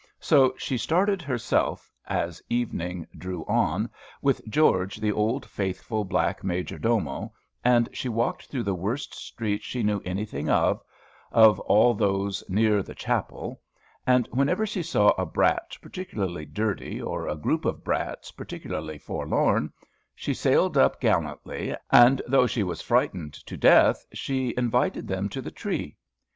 So 0.19 0.55
she 0.57 0.79
started 0.79 1.21
herself, 1.21 1.93
as 2.07 2.41
evening 2.49 3.05
drew 3.15 3.45
on, 3.47 3.87
with 4.19 4.43
George, 4.49 4.95
the 4.95 5.11
old 5.11 5.45
faithful 5.45 6.05
black 6.05 6.43
major 6.43 6.79
domo, 6.79 7.31
and 7.63 7.87
she 7.93 8.09
walked 8.09 8.47
through 8.47 8.63
the 8.63 8.73
worst 8.73 9.13
streets 9.13 9.63
she 9.63 9.83
knew 9.83 10.01
anything 10.03 10.49
of, 10.49 10.81
of 11.31 11.59
all 11.59 11.93
those 11.93 12.43
near 12.49 12.81
the 12.81 12.95
chapel; 12.95 13.61
and, 14.07 14.27
whenever 14.31 14.65
she 14.65 14.81
saw 14.81 15.09
a 15.19 15.25
brat 15.27 15.77
particularly 15.83 16.45
dirty, 16.47 16.99
or 16.99 17.27
a 17.27 17.35
group 17.35 17.63
of 17.63 17.83
brats 17.83 18.31
particularly 18.31 18.97
forlorn, 18.97 19.71
she 20.15 20.33
sailed 20.33 20.79
up 20.79 20.99
gallantly, 20.99 21.75
and, 21.91 22.23
though 22.27 22.47
she 22.47 22.63
was 22.63 22.81
frightened 22.81 23.35
to 23.35 23.55
death, 23.55 24.03
she 24.15 24.55
invited 24.57 25.07
them 25.07 25.29
to 25.29 25.43
the 25.43 25.51
tree. 25.51 25.95